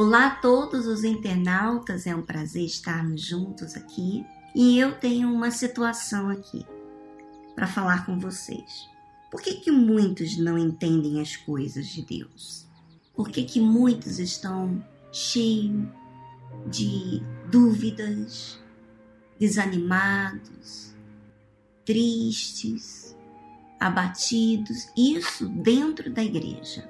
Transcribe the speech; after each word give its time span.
Olá 0.00 0.28
a 0.28 0.34
todos 0.36 0.86
os 0.86 1.04
internautas, 1.04 2.06
é 2.06 2.16
um 2.16 2.22
prazer 2.22 2.64
estarmos 2.64 3.20
juntos 3.20 3.76
aqui 3.76 4.24
e 4.54 4.78
eu 4.78 4.98
tenho 4.98 5.30
uma 5.30 5.50
situação 5.50 6.30
aqui 6.30 6.64
para 7.54 7.66
falar 7.66 8.06
com 8.06 8.18
vocês. 8.18 8.88
Por 9.30 9.42
que, 9.42 9.56
que 9.56 9.70
muitos 9.70 10.38
não 10.38 10.56
entendem 10.56 11.20
as 11.20 11.36
coisas 11.36 11.86
de 11.86 12.00
Deus? 12.00 12.66
Por 13.14 13.28
que, 13.28 13.44
que 13.44 13.60
muitos 13.60 14.18
estão 14.18 14.82
cheios 15.12 15.86
de 16.66 17.22
dúvidas, 17.50 18.58
desanimados, 19.38 20.94
tristes, 21.84 23.14
abatidos? 23.78 24.88
Isso 24.96 25.46
dentro 25.46 26.10
da 26.10 26.24
igreja, 26.24 26.88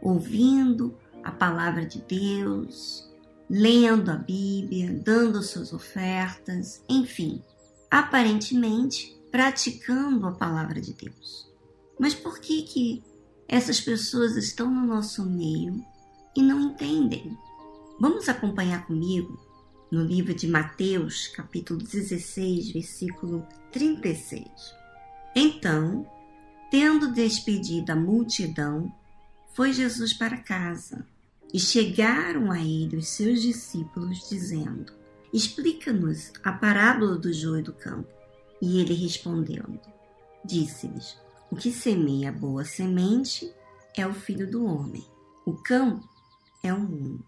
ouvindo 0.00 0.96
a 1.24 1.30
palavra 1.30 1.86
de 1.86 2.00
Deus, 2.02 3.08
lendo 3.48 4.10
a 4.10 4.16
Bíblia, 4.16 4.98
dando 5.04 5.42
suas 5.42 5.72
ofertas, 5.72 6.82
enfim, 6.88 7.42
aparentemente 7.90 9.14
praticando 9.30 10.26
a 10.26 10.32
palavra 10.32 10.80
de 10.80 10.94
Deus. 10.94 11.50
Mas 11.98 12.14
por 12.14 12.38
que 12.40 12.62
que 12.62 13.02
essas 13.46 13.80
pessoas 13.80 14.36
estão 14.36 14.70
no 14.70 14.86
nosso 14.86 15.24
meio 15.28 15.84
e 16.34 16.42
não 16.42 16.60
entendem? 16.60 17.36
Vamos 18.00 18.28
acompanhar 18.28 18.86
comigo 18.86 19.38
no 19.90 20.02
livro 20.02 20.34
de 20.34 20.48
Mateus, 20.48 21.28
capítulo 21.28 21.78
16, 21.78 22.72
versículo 22.72 23.46
36. 23.70 24.42
Então, 25.36 26.06
tendo 26.70 27.12
despedido 27.12 27.92
a 27.92 27.96
multidão, 27.96 28.90
foi 29.54 29.74
Jesus 29.74 30.14
para 30.14 30.38
casa 30.38 31.06
e 31.52 31.60
chegaram 31.60 32.50
a 32.50 32.58
ele 32.60 32.96
os 32.96 33.08
seus 33.08 33.42
discípulos, 33.42 34.28
dizendo: 34.28 34.92
Explica-nos 35.32 36.32
a 36.42 36.50
parábola 36.50 37.16
do 37.16 37.32
joio 37.32 37.62
do 37.62 37.72
campo. 37.72 38.08
E 38.60 38.80
ele 38.80 38.94
respondendo, 38.94 39.78
disse-lhes: 40.44 41.18
O 41.50 41.56
que 41.56 41.70
semeia 41.70 42.32
boa 42.32 42.64
semente 42.64 43.52
é 43.96 44.06
o 44.06 44.14
filho 44.14 44.50
do 44.50 44.64
homem. 44.64 45.04
O 45.44 45.52
campo 45.52 46.08
é 46.62 46.72
o 46.72 46.80
mundo. 46.80 47.24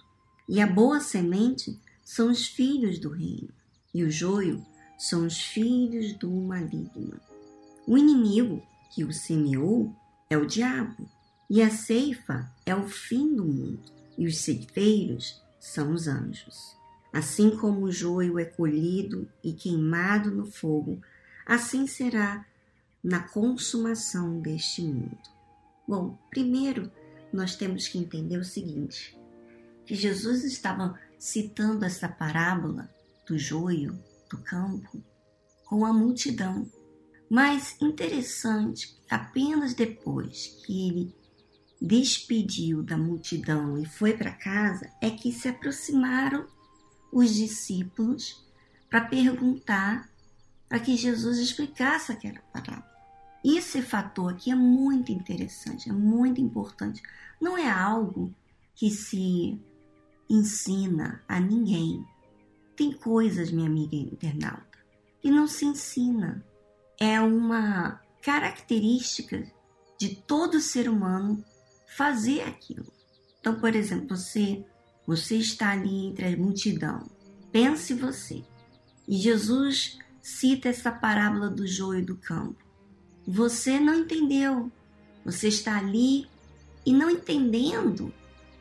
E 0.48 0.60
a 0.60 0.66
boa 0.66 1.00
semente 1.00 1.78
são 2.02 2.30
os 2.30 2.46
filhos 2.46 2.98
do 2.98 3.10
reino. 3.10 3.50
E 3.92 4.02
o 4.04 4.10
joio 4.10 4.64
são 4.98 5.26
os 5.26 5.38
filhos 5.38 6.14
do 6.14 6.30
maligno. 6.30 7.20
O 7.86 7.98
inimigo 7.98 8.62
que 8.94 9.04
o 9.04 9.12
semeou 9.12 9.94
é 10.30 10.38
o 10.38 10.46
diabo. 10.46 11.08
E 11.50 11.62
a 11.62 11.70
ceifa 11.70 12.50
é 12.64 12.74
o 12.74 12.88
fim 12.88 13.34
do 13.34 13.44
mundo 13.44 13.94
e 14.16 14.26
os 14.26 14.38
ceifeiros 14.38 15.42
são 15.58 15.92
os 15.92 16.06
anjos. 16.06 16.76
Assim 17.12 17.56
como 17.56 17.86
o 17.86 17.92
joio 17.92 18.38
é 18.38 18.44
colhido 18.44 19.28
e 19.42 19.52
queimado 19.52 20.30
no 20.30 20.44
fogo, 20.44 21.00
assim 21.46 21.86
será 21.86 22.44
na 23.02 23.20
consumação 23.20 24.40
deste 24.40 24.82
mundo. 24.82 25.18
Bom, 25.86 26.18
primeiro 26.30 26.90
nós 27.32 27.54
temos 27.54 27.86
que 27.86 27.98
entender 27.98 28.38
o 28.38 28.44
seguinte: 28.44 29.18
que 29.84 29.94
Jesus 29.94 30.44
estava 30.44 30.98
citando 31.18 31.84
essa 31.84 32.08
parábola 32.08 32.90
do 33.26 33.38
joio, 33.38 33.98
do 34.30 34.38
campo, 34.38 35.02
com 35.64 35.84
a 35.84 35.92
multidão. 35.92 36.70
Mas 37.28 37.80
interessante, 37.80 38.96
apenas 39.08 39.74
depois 39.74 40.62
que 40.64 40.88
ele 40.88 41.14
despediu 41.80 42.82
da 42.82 42.96
multidão 42.96 43.78
e 43.78 43.84
foi 43.84 44.16
para 44.16 44.32
casa, 44.32 44.90
é 45.00 45.10
que 45.10 45.32
se 45.32 45.48
aproximaram 45.48 46.46
os 47.12 47.34
discípulos 47.34 48.44
para 48.88 49.02
perguntar 49.02 50.08
para 50.68 50.80
que 50.80 50.96
Jesus 50.96 51.38
explicasse 51.38 52.12
aquela 52.12 52.40
parábola. 52.52 52.92
Esse 53.44 53.82
fator 53.82 54.32
aqui 54.32 54.50
é 54.50 54.54
muito 54.54 55.12
interessante, 55.12 55.90
é 55.90 55.92
muito 55.92 56.40
importante. 56.40 57.02
Não 57.40 57.58
é 57.58 57.70
algo 57.70 58.34
que 58.74 58.90
se 58.90 59.60
ensina 60.28 61.22
a 61.28 61.38
ninguém. 61.38 62.04
Tem 62.74 62.92
coisas, 62.92 63.50
minha 63.50 63.68
amiga 63.68 63.94
internauta, 63.94 64.78
que 65.20 65.30
não 65.30 65.46
se 65.46 65.66
ensina. 65.66 66.44
É 66.98 67.20
uma 67.20 68.00
característica 68.22 69.46
de 69.98 70.16
todo 70.16 70.60
ser 70.60 70.88
humano 70.88 71.44
fazer 71.96 72.42
aquilo. 72.42 72.86
Então, 73.40 73.60
por 73.60 73.74
exemplo, 73.74 74.16
você, 74.16 74.64
você 75.06 75.36
está 75.36 75.70
ali 75.70 76.06
entre 76.06 76.26
a 76.26 76.36
multidão. 76.36 77.08
Pense 77.52 77.94
você. 77.94 78.44
E 79.06 79.16
Jesus 79.16 79.98
cita 80.20 80.68
essa 80.68 80.90
parábola 80.90 81.48
do 81.48 81.66
joio 81.66 82.04
do 82.04 82.16
campo. 82.16 82.56
Você 83.26 83.78
não 83.78 83.94
entendeu. 83.94 84.72
Você 85.24 85.48
está 85.48 85.78
ali 85.78 86.26
e 86.84 86.92
não 86.92 87.10
entendendo 87.10 88.12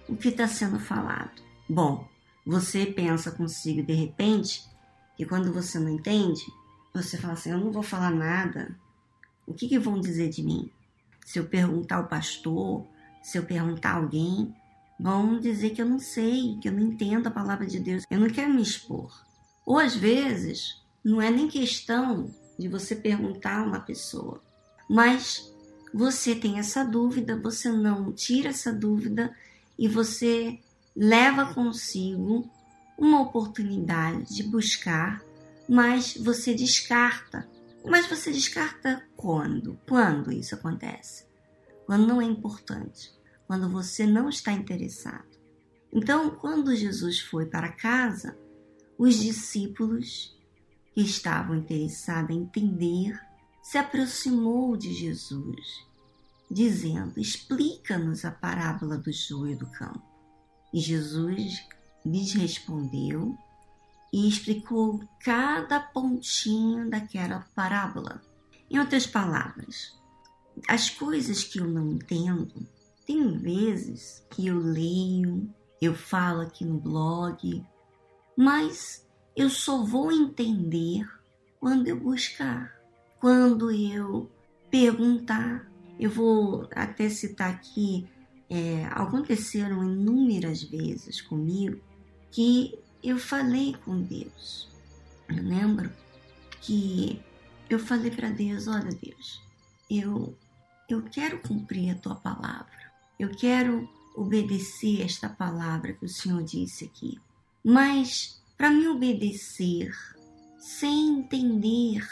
o 0.08 0.16
que 0.16 0.30
está 0.30 0.48
sendo 0.48 0.80
falado. 0.80 1.42
Bom, 1.68 2.08
você 2.46 2.86
pensa 2.86 3.32
consigo 3.32 3.82
de 3.82 3.94
repente 3.94 4.64
que 5.16 5.26
quando 5.26 5.52
você 5.52 5.80
não 5.80 5.90
entende, 5.90 6.46
você 6.94 7.18
fala 7.18 7.34
assim: 7.34 7.52
eu 7.52 7.58
não 7.58 7.72
vou 7.72 7.84
falar 7.84 8.12
nada. 8.12 8.78
O 9.48 9.54
que, 9.54 9.68
que 9.68 9.80
vão 9.80 10.00
dizer 10.00 10.30
de 10.30 10.44
mim? 10.44 10.70
Se 11.26 11.40
eu 11.40 11.46
perguntar 11.46 11.98
ao 11.98 12.08
pastor, 12.08 12.88
se 13.24 13.38
eu 13.38 13.44
perguntar 13.44 13.94
a 13.94 13.96
alguém, 13.96 14.54
vão 15.00 15.40
dizer 15.40 15.72
que 15.72 15.82
eu 15.82 15.86
não 15.86 15.98
sei, 15.98 16.58
que 16.62 16.68
eu 16.68 16.74
não 16.74 16.82
entendo 16.82 17.28
a 17.28 17.32
palavra 17.32 17.66
de 17.66 17.80
Deus. 17.80 18.04
Eu 18.12 18.20
não 18.20 18.30
quero 18.30 18.54
me 18.54 18.62
expor. 18.62 19.26
Ou 19.66 19.80
às 19.80 19.96
vezes, 19.96 20.84
não 21.04 21.22
é 21.22 21.32
nem 21.32 21.48
questão 21.48 22.30
de 22.60 22.68
você 22.68 22.96
perguntar 22.96 23.60
a 23.60 23.64
uma 23.64 23.80
pessoa, 23.80 24.44
mas 24.90 25.52
você 25.94 26.36
tem 26.36 26.60
essa 26.60 26.84
dúvida, 26.84 27.40
você 27.40 27.72
não 27.72 28.12
tira 28.12 28.50
essa 28.50 28.72
dúvida 28.72 29.34
e 29.80 29.88
você 29.88 30.60
leva 30.96 31.54
consigo 31.54 32.50
uma 32.98 33.22
oportunidade 33.22 34.36
de 34.36 34.44
buscar, 34.44 35.24
mas 35.68 36.16
você 36.18 36.54
descarta. 36.54 37.48
Mas 37.86 38.08
você 38.08 38.32
descarta 38.32 39.04
quando? 39.16 39.80
Quando 39.88 40.32
isso 40.32 40.56
acontece? 40.56 41.26
Quando 41.86 42.08
não 42.08 42.22
é 42.22 42.26
importante, 42.26 43.14
quando 43.48 43.70
você 43.70 44.06
não 44.06 44.30
está 44.30 44.52
interessado. 44.52 45.38
Então, 45.92 46.32
quando 46.32 46.76
Jesus 46.76 47.20
foi 47.20 47.46
para 47.46 47.72
casa, 47.72 48.38
os 48.98 49.16
discípulos 49.16 50.36
que 50.94 51.02
estavam 51.02 51.56
interessados 51.56 52.36
em 52.36 52.42
entender 52.42 53.20
se 53.62 53.78
aproximou 53.78 54.76
de 54.76 54.94
Jesus, 54.94 55.86
dizendo: 56.50 57.20
Explica-nos 57.20 58.26
a 58.26 58.32
parábola 58.32 58.98
do 58.98 59.12
joio 59.12 59.58
do 59.58 59.68
campo. 59.68 60.04
E 60.74 60.80
Jesus 60.80 61.66
lhes 62.06 62.34
respondeu 62.34 63.38
e 64.12 64.28
explicou 64.28 65.02
cada 65.20 65.80
pontinho 65.80 66.90
daquela 66.90 67.48
parábola. 67.56 68.22
Em 68.70 68.80
outras 68.80 69.08
palavras, 69.08 69.98
as 70.68 70.90
coisas 70.90 71.44
que 71.44 71.60
eu 71.60 71.68
não 71.68 71.92
entendo, 71.94 72.68
tem 73.06 73.38
vezes 73.38 74.26
que 74.30 74.48
eu 74.48 74.58
leio, 74.58 75.50
eu 75.82 75.94
falo 75.94 76.42
aqui 76.42 76.64
no 76.64 76.80
blog, 76.80 77.64
mas 78.38 79.06
eu 79.36 79.50
só 79.50 79.84
vou 79.84 80.12
entender 80.12 81.08
quando 81.60 81.88
eu 81.88 82.00
buscar, 82.00 82.80
quando 83.20 83.72
eu 83.72 84.30
perguntar. 84.70 85.70
Eu 86.00 86.10
vou 86.10 86.68
até 86.74 87.08
citar 87.10 87.52
aqui, 87.52 88.08
é, 88.50 88.86
aconteceram 88.86 89.84
inúmeras 89.84 90.64
vezes 90.64 91.22
comigo 91.22 91.80
que 92.32 92.78
eu 93.04 93.18
falei 93.18 93.76
com 93.86 94.02
Deus. 94.02 94.70
Eu 95.30 95.44
lembro 95.44 95.92
que 96.62 97.22
eu 97.70 97.80
falei 97.80 98.12
para 98.12 98.30
Deus: 98.30 98.68
olha, 98.68 98.90
Deus, 98.90 99.42
eu 99.90 100.36
eu 100.90 101.02
quero 101.04 101.40
cumprir 101.40 101.92
a 101.92 101.96
tua 101.96 102.16
palavra. 102.16 102.92
Eu 103.20 103.30
quero 103.30 103.90
obedecer 104.16 105.02
esta 105.02 105.30
palavra 105.30 105.94
que 105.94 106.06
o 106.06 106.10
Senhor 106.10 106.44
disse 106.44 106.86
aqui. 106.86 107.20
Mas 107.64 108.42
para 108.58 108.70
me 108.70 108.88
obedecer 108.88 109.94
sem 110.60 111.20
entender 111.20 112.08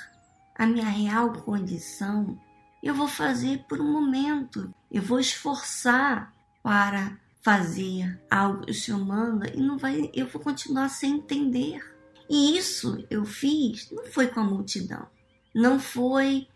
a 0.56 0.66
minha 0.66 0.90
real 0.90 1.34
condição, 1.34 2.40
eu 2.82 2.94
vou 2.94 3.08
fazer 3.08 3.64
por 3.68 3.80
um 3.80 3.92
momento. 3.92 4.74
Eu 4.92 5.02
vou 5.02 5.20
esforçar 5.20 6.34
para 6.64 7.18
fazer 7.42 8.20
algo 8.30 8.66
que 8.66 8.72
o 8.72 8.76
Senhor 8.76 9.04
manda 9.04 9.50
e 9.50 9.58
não 9.58 9.78
vai, 9.78 10.12
eu 10.14 10.28
vou 10.28 10.42
continuar 10.42 10.90
sem 10.90 11.16
entender. 11.16 11.82
E 12.30 12.58
isso 12.58 13.06
eu 13.10 13.26
fiz 13.26 13.90
não 13.92 14.06
foi 14.06 14.28
com 14.28 14.40
a 14.40 14.44
multidão, 14.44 15.08
não 15.54 15.80
foi 15.80 16.48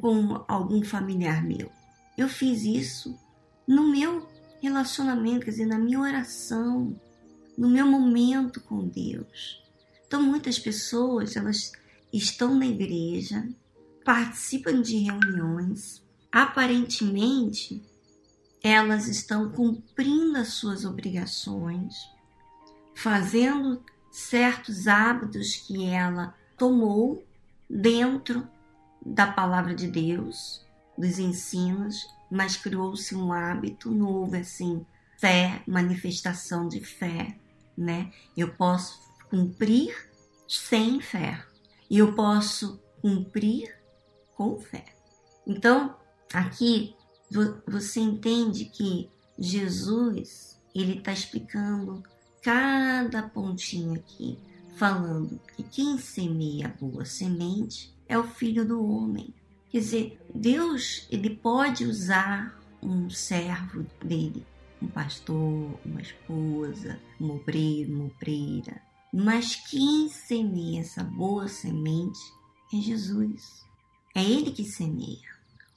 com 0.00 0.44
algum 0.48 0.82
familiar 0.82 1.44
meu. 1.44 1.70
Eu 2.16 2.28
fiz 2.28 2.62
isso 2.62 3.18
no 3.66 3.88
meu 3.88 4.28
relacionamento, 4.60 5.44
quer 5.44 5.52
dizer, 5.52 5.66
na 5.66 5.78
minha 5.78 6.00
oração, 6.00 6.98
no 7.56 7.68
meu 7.68 7.86
momento 7.86 8.60
com 8.60 8.86
Deus. 8.86 9.62
Então 10.06 10.22
muitas 10.22 10.58
pessoas, 10.58 11.36
elas 11.36 11.72
estão 12.12 12.54
na 12.54 12.66
igreja, 12.66 13.48
participam 14.04 14.82
de 14.82 14.98
reuniões, 14.98 16.02
aparentemente 16.32 17.82
elas 18.62 19.08
estão 19.08 19.50
cumprindo 19.50 20.36
as 20.36 20.48
suas 20.48 20.84
obrigações, 20.84 21.94
fazendo 22.94 23.82
certos 24.10 24.86
hábitos 24.86 25.54
que 25.56 25.84
ela 25.84 26.34
tomou 26.58 27.24
dentro 27.68 28.46
da 29.04 29.26
palavra 29.26 29.74
de 29.74 29.88
Deus, 29.88 30.64
dos 30.96 31.18
ensinos, 31.18 32.06
mas 32.30 32.56
criou-se 32.56 33.14
um 33.14 33.32
hábito, 33.32 33.90
não 33.90 34.08
houve 34.08 34.38
assim 34.38 34.84
fé, 35.18 35.62
manifestação 35.66 36.68
de 36.68 36.80
fé, 36.80 37.38
né? 37.76 38.12
Eu 38.36 38.54
posso 38.54 39.00
cumprir 39.28 39.94
sem 40.48 41.00
fé 41.00 41.44
e 41.88 41.98
eu 41.98 42.14
posso 42.14 42.80
cumprir 43.00 43.74
com 44.34 44.58
fé. 44.58 44.84
Então, 45.46 45.96
aqui 46.32 46.94
você 47.66 48.00
entende 48.00 48.64
que 48.64 49.10
Jesus 49.38 50.58
ele 50.74 50.98
está 50.98 51.12
explicando 51.12 52.02
cada 52.42 53.22
pontinho 53.22 53.94
aqui, 53.94 54.38
falando 54.76 55.40
que 55.54 55.62
quem 55.62 55.98
semeia 55.98 56.74
boa 56.80 57.04
semente 57.04 57.94
é 58.10 58.18
o 58.18 58.24
filho 58.24 58.66
do 58.66 58.84
homem. 58.84 59.32
Quer 59.70 59.78
dizer, 59.78 60.20
Deus 60.34 61.06
ele 61.12 61.30
pode 61.30 61.84
usar 61.84 62.60
um 62.82 63.08
servo 63.08 63.86
dele, 64.04 64.44
um 64.82 64.88
pastor, 64.88 65.78
uma 65.86 66.02
esposa, 66.02 66.98
um 67.20 67.30
obreiro, 67.30 67.94
uma 67.94 68.06
obreira. 68.06 68.82
Mas 69.14 69.54
quem 69.54 70.08
semeia 70.08 70.80
essa 70.80 71.04
boa 71.04 71.46
semente 71.46 72.18
é 72.74 72.78
Jesus. 72.78 73.64
É 74.12 74.24
Ele 74.24 74.50
que 74.50 74.64
semeia. 74.64 75.30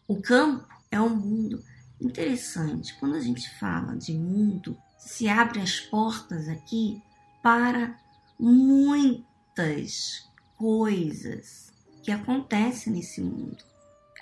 O 0.07 0.19
campo 0.19 0.67
é 0.89 0.99
um 0.99 1.15
mundo 1.15 1.63
interessante. 2.01 2.95
Quando 2.99 3.15
a 3.15 3.19
gente 3.19 3.47
fala 3.59 3.95
de 3.95 4.13
mundo, 4.13 4.75
se 4.97 5.27
abre 5.27 5.61
as 5.61 5.79
portas 5.79 6.49
aqui 6.49 6.99
para 7.43 7.95
muitas 8.39 10.27
coisas 10.57 11.72
que 12.03 12.11
acontecem 12.11 12.93
nesse 12.93 13.21
mundo 13.21 13.63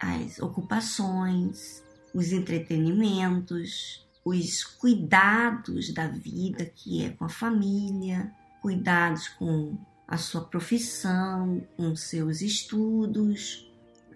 as 0.02 0.40
ocupações, 0.40 1.84
os 2.14 2.32
entretenimentos, 2.32 4.08
os 4.26 4.64
cuidados 4.64 5.94
da 5.94 6.08
vida, 6.08 6.66
que 6.66 7.06
é 7.06 7.10
com 7.12 7.26
a 7.26 7.30
família, 7.30 8.32
cuidados 8.62 9.28
com 9.28 9.78
a 10.08 10.18
sua 10.18 10.42
profissão, 10.42 11.66
com 11.78 11.96
seus 11.96 12.42
estudos, 12.42 13.72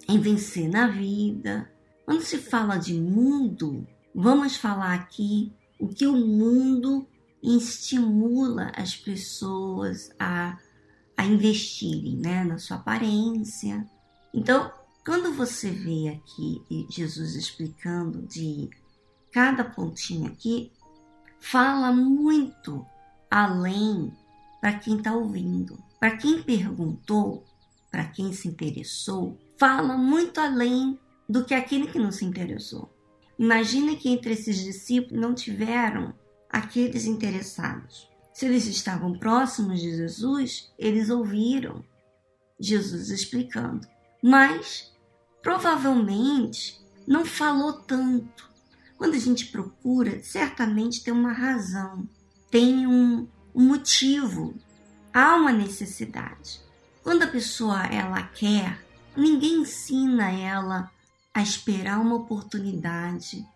em 0.09 0.19
vencer 0.19 0.67
na 0.69 0.87
vida. 0.87 1.71
Quando 2.03 2.21
se 2.21 2.39
fala 2.39 2.77
de 2.77 2.95
mundo, 2.95 3.87
vamos 4.13 4.55
falar 4.55 4.93
aqui 4.95 5.53
o 5.79 5.87
que 5.87 6.07
o 6.07 6.17
mundo 6.17 7.07
estimula 7.43 8.71
as 8.75 8.95
pessoas 8.95 10.09
a, 10.19 10.57
a 11.17 11.25
investirem 11.25 12.17
né, 12.17 12.43
na 12.43 12.57
sua 12.57 12.77
aparência. 12.77 13.85
Então, 14.33 14.71
quando 15.05 15.33
você 15.33 15.69
vê 15.69 16.09
aqui 16.09 16.87
Jesus 16.89 17.35
explicando 17.35 18.21
de 18.23 18.69
cada 19.31 19.63
pontinho 19.63 20.27
aqui, 20.27 20.71
fala 21.39 21.91
muito 21.91 22.85
além 23.29 24.11
para 24.59 24.73
quem 24.79 24.97
está 24.97 25.13
ouvindo. 25.13 25.77
Para 25.99 26.17
quem 26.17 26.41
perguntou, 26.41 27.45
para 27.91 28.05
quem 28.05 28.33
se 28.33 28.47
interessou, 28.47 29.37
fala 29.57 29.97
muito 29.97 30.39
além 30.39 30.99
do 31.29 31.45
que 31.45 31.53
aquele 31.53 31.87
que 31.87 31.99
não 31.99 32.11
se 32.11 32.25
interessou. 32.25 32.91
Imagina 33.37 33.95
que 33.95 34.09
entre 34.09 34.33
esses 34.33 34.57
discípulos 34.63 35.19
não 35.19 35.33
tiveram 35.33 36.13
aqueles 36.49 37.05
interessados. 37.05 38.09
Se 38.35 38.45
eles 38.45 38.67
estavam 38.67 39.17
próximos 39.17 39.79
de 39.79 39.95
Jesus, 39.95 40.69
eles 40.77 41.09
ouviram 41.09 41.81
Jesus 42.59 43.09
explicando. 43.09 43.87
Mas 44.21 44.91
provavelmente 45.41 46.85
não 47.07 47.23
falou 47.23 47.71
tanto. 47.71 48.51
Quando 48.97 49.13
a 49.13 49.19
gente 49.19 49.45
procura, 49.45 50.21
certamente 50.21 51.01
tem 51.01 51.13
uma 51.13 51.31
razão, 51.31 52.09
tem 52.51 52.85
um, 52.85 53.25
um 53.55 53.63
motivo, 53.63 54.53
há 55.13 55.35
uma 55.35 55.53
necessidade. 55.53 56.59
Quando 57.01 57.23
a 57.23 57.27
pessoa 57.27 57.85
ela 57.85 58.21
quer, 58.21 58.85
ninguém 59.15 59.61
ensina 59.61 60.29
ela 60.29 60.91
a 61.33 61.41
esperar 61.41 62.01
uma 62.01 62.15
oportunidade, 62.15 63.47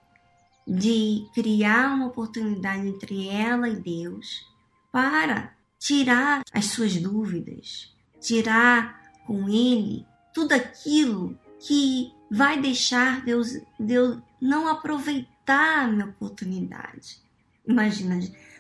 de 0.66 1.28
criar 1.34 1.94
uma 1.94 2.08
oportunidade 2.08 2.88
entre 2.88 3.28
ela 3.28 3.68
e 3.68 3.76
Deus 3.76 4.48
para 4.92 5.54
tirar 5.78 6.44
as 6.52 6.66
suas 6.66 6.96
dúvidas, 6.98 7.96
tirar 8.20 9.02
com 9.26 9.48
Ele 9.48 10.06
tudo 10.34 10.54
aquilo 10.54 11.38
que 11.60 12.14
vai 12.32 12.60
deixar 12.60 13.24
Deus, 13.24 13.58
Deus 13.80 14.20
não 14.42 14.68
aproveitar 14.68 15.84
a 15.84 15.88
minha 15.88 16.06
oportunidade. 16.06 17.22
Imagina, 17.68 18.20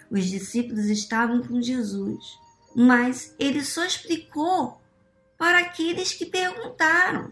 os 0.10 0.26
discípulos 0.26 0.86
estavam 0.86 1.42
com 1.42 1.62
Jesus, 1.62 2.40
mas 2.76 3.36
ele 3.40 3.64
só 3.64 3.86
explicou 3.86 4.82
para 5.38 5.60
aqueles 5.60 6.14
que 6.14 6.26
perguntaram. 6.26 7.32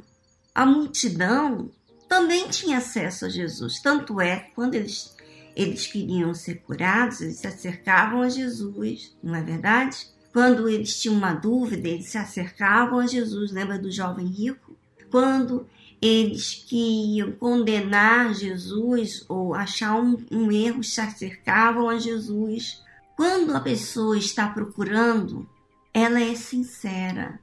A 0.53 0.65
multidão 0.65 1.71
também 2.07 2.47
tinha 2.49 2.77
acesso 2.77 3.25
a 3.25 3.29
Jesus, 3.29 3.81
tanto 3.81 4.21
é 4.21 4.51
quando 4.55 4.75
eles, 4.75 5.15
eles 5.57 5.87
queriam 5.87 6.33
ser 6.33 6.61
curados, 6.61 7.21
eles 7.21 7.39
se 7.39 7.47
acercavam 7.47 8.21
a 8.21 8.29
Jesus, 8.29 9.17
não 9.23 9.35
é 9.35 9.41
verdade? 9.41 10.07
Quando 10.31 10.69
eles 10.69 11.01
tinham 11.01 11.15
uma 11.15 11.33
dúvida, 11.33 11.87
eles 11.87 12.09
se 12.09 12.17
acercavam 12.17 12.99
a 12.99 13.07
Jesus. 13.07 13.51
Lembra 13.51 13.79
do 13.79 13.91
jovem 13.91 14.27
rico? 14.27 14.77
quando 15.09 15.67
eles 16.01 16.53
que 16.67 17.17
iam 17.17 17.31
condenar 17.31 18.33
Jesus 18.33 19.25
ou 19.27 19.53
achar 19.53 19.95
um, 19.95 20.17
um 20.31 20.51
erro 20.51 20.83
se 20.83 21.01
acercavam 21.01 21.89
a 21.89 21.97
Jesus. 21.97 22.83
Quando 23.15 23.55
a 23.55 23.59
pessoa 23.59 24.17
está 24.17 24.47
procurando, 24.47 25.49
ela 25.93 26.21
é 26.21 26.35
sincera. 26.35 27.39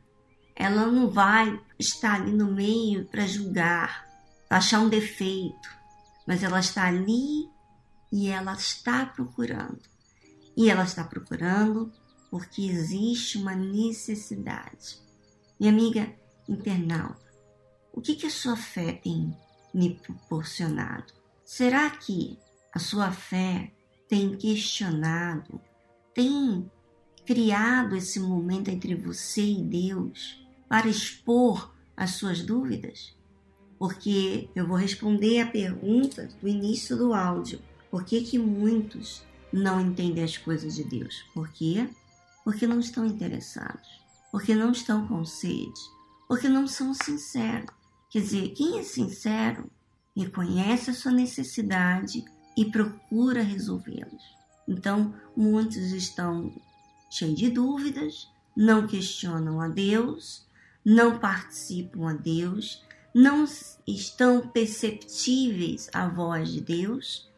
Ela 0.55 0.87
não 0.87 1.11
vai 1.11 1.59
estar 1.79 2.15
ali 2.15 2.31
no 2.31 2.53
meio 2.53 3.05
para 3.07 3.27
julgar, 3.27 4.07
achar 4.49 4.79
um 4.79 4.89
defeito, 4.89 5.69
mas 6.25 6.45
ela 6.45 6.61
está 6.61 6.87
ali 6.87 7.49
e 8.15 8.29
ela 8.29 8.53
está 8.53 9.05
procurando. 9.05 9.81
E 10.57 10.71
ela 10.71 10.85
está 10.85 11.03
procurando 11.03 11.93
porque 12.31 12.63
existe 12.63 13.39
uma 13.39 13.57
necessidade. 13.57 15.01
Minha 15.59 15.73
amiga 15.73 16.15
internauta, 16.49 17.35
o 17.93 18.01
que, 18.01 18.15
que 18.15 18.27
a 18.27 18.31
sua 18.31 18.57
fé 18.57 18.93
tem 18.93 19.37
me 19.75 19.97
proporcionado? 19.97 21.13
Será 21.45 21.91
que 21.91 22.39
a 22.73 22.79
sua 22.79 23.11
fé 23.11 23.73
tem 24.09 24.37
questionado, 24.37 25.61
tem 26.15 26.71
criado 27.27 27.97
esse 27.97 28.21
momento 28.21 28.69
entre 28.69 28.95
você 28.95 29.43
e 29.45 29.61
Deus 29.61 30.47
para 30.69 30.87
expor 30.87 31.75
as 31.97 32.13
suas 32.13 32.43
dúvidas? 32.43 33.13
Porque 33.77 34.49
eu 34.55 34.69
vou 34.69 34.77
responder 34.77 35.41
a 35.41 35.51
pergunta 35.51 36.29
do 36.41 36.47
início 36.47 36.97
do 36.97 37.13
áudio. 37.13 37.61
Por 37.95 38.03
que, 38.03 38.23
que 38.23 38.41
muitos 38.41 39.23
não 39.53 39.81
entendem 39.81 40.25
as 40.25 40.37
coisas 40.37 40.75
de 40.75 40.83
Deus? 40.83 41.25
Por 41.33 41.49
quê? 41.51 41.89
Porque 42.43 42.67
não 42.67 42.81
estão 42.81 43.07
interessados, 43.07 43.89
porque 44.33 44.53
não 44.53 44.73
estão 44.73 45.07
com 45.07 45.25
sede, 45.25 45.81
porque 46.27 46.49
não 46.49 46.67
são 46.67 46.93
sinceros. 46.93 47.71
Quer 48.11 48.19
dizer, 48.19 48.49
quem 48.49 48.81
é 48.81 48.83
sincero 48.83 49.71
reconhece 50.17 50.91
a 50.91 50.93
sua 50.93 51.13
necessidade 51.13 52.25
e 52.57 52.65
procura 52.65 53.45
resolvê-los. 53.45 54.25
Então, 54.67 55.15
muitos 55.37 55.93
estão 55.93 56.53
cheios 57.09 57.39
de 57.39 57.49
dúvidas, 57.49 58.29
não 58.57 58.89
questionam 58.89 59.61
a 59.61 59.69
Deus, 59.69 60.45
não 60.85 61.21
participam 61.21 62.11
a 62.11 62.13
Deus, 62.13 62.83
não 63.15 63.45
estão 63.87 64.49
perceptíveis 64.49 65.89
à 65.93 66.09
voz 66.09 66.49
de 66.49 66.61
Deus 66.61 67.33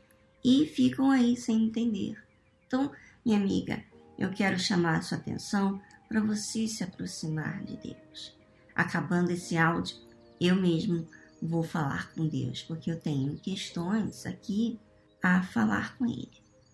e 0.46 0.64
ficam 0.64 1.10
aí 1.10 1.36
sem 1.36 1.64
entender. 1.64 2.16
Então, 2.64 2.92
minha 3.24 3.36
amiga, 3.36 3.82
eu 4.16 4.30
quero 4.30 4.56
chamar 4.56 4.98
a 4.98 5.02
sua 5.02 5.18
atenção 5.18 5.82
para 6.08 6.20
você 6.20 6.68
se 6.68 6.84
aproximar 6.84 7.64
de 7.64 7.76
Deus. 7.78 8.32
Acabando 8.72 9.32
esse 9.32 9.56
áudio, 9.56 9.96
eu 10.40 10.54
mesmo 10.54 11.04
vou 11.42 11.64
falar 11.64 12.12
com 12.12 12.28
Deus, 12.28 12.62
porque 12.62 12.92
eu 12.92 13.00
tenho 13.00 13.36
questões 13.40 14.24
aqui 14.24 14.78
a 15.20 15.42
falar 15.42 15.98
com 15.98 16.06
Ele. 16.06 16.30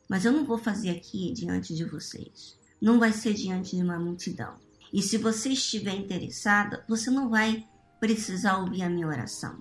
mas 0.06 0.26
eu 0.26 0.32
não 0.32 0.44
vou 0.44 0.58
fazer 0.58 0.90
aqui 0.90 1.32
diante 1.32 1.74
de 1.74 1.86
vocês. 1.86 2.58
Não 2.78 2.98
vai 2.98 3.10
ser 3.10 3.32
diante 3.32 3.74
de 3.74 3.82
uma 3.82 3.98
multidão. 3.98 4.56
E 4.92 5.00
se 5.00 5.16
você 5.16 5.48
estiver 5.48 5.94
interessada, 5.94 6.84
você 6.86 7.10
não 7.10 7.30
vai 7.30 7.66
precisar 7.98 8.58
ouvir 8.58 8.82
a 8.82 8.90
minha 8.90 9.06
oração. 9.06 9.56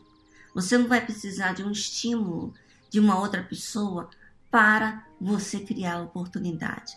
Você 0.53 0.77
não 0.77 0.89
vai 0.89 0.99
precisar 1.05 1.53
de 1.53 1.63
um 1.63 1.71
estímulo 1.71 2.53
de 2.91 2.99
uma 2.99 3.17
outra 3.17 3.41
pessoa 3.41 4.09
para 4.51 5.07
você 5.19 5.61
criar 5.61 5.95
a 5.95 6.03
oportunidade. 6.03 6.93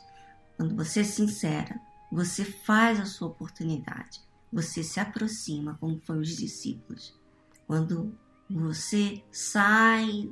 Quando 0.56 0.74
você 0.74 1.00
é 1.00 1.04
sincera, 1.04 1.80
você 2.10 2.44
faz 2.44 3.00
a 3.00 3.06
sua 3.06 3.28
oportunidade. 3.28 4.20
Você 4.52 4.82
se 4.82 5.00
aproxima, 5.00 5.78
como 5.80 6.00
foram 6.00 6.20
os 6.20 6.36
discípulos. 6.36 7.18
Quando 7.66 8.12
você 8.50 9.22
sai 9.32 10.30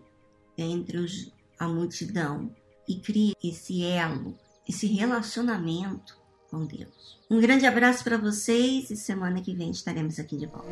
entre 0.58 0.98
os, 0.98 1.32
a 1.58 1.66
multidão 1.66 2.54
e 2.88 3.00
cria 3.00 3.34
esse 3.42 3.84
elo, 3.84 4.36
esse 4.68 4.86
relacionamento 4.86 6.20
com 6.50 6.66
Deus. 6.66 7.18
Um 7.30 7.40
grande 7.40 7.66
abraço 7.66 8.04
para 8.04 8.18
vocês 8.18 8.90
e 8.90 8.96
semana 8.96 9.40
que 9.40 9.54
vem 9.54 9.70
estaremos 9.70 10.18
aqui 10.18 10.36
de 10.36 10.46
volta. 10.46 10.68